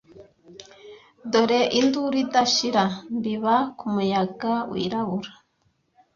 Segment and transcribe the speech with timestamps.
[1.31, 2.83] dore induru idashira
[3.15, 5.31] mbiba kumuyaga wirabura